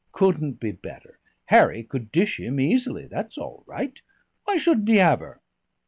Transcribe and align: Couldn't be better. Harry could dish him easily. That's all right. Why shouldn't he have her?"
Couldn't 0.13 0.53
be 0.59 0.71
better. 0.71 1.19
Harry 1.45 1.83
could 1.83 2.11
dish 2.11 2.39
him 2.39 2.59
easily. 2.59 3.05
That's 3.05 3.37
all 3.37 3.63
right. 3.67 4.01
Why 4.45 4.57
shouldn't 4.57 4.89
he 4.89 4.97
have 4.97 5.19
her?" 5.19 5.41